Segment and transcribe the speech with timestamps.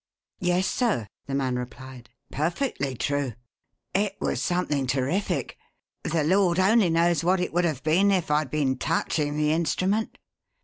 [0.39, 3.33] "Yes, sir," the man replied, "perfectly true.
[3.93, 5.57] It was something terrific.
[6.03, 10.17] The Lord only knows what it would have been if I'd been touching the instrument."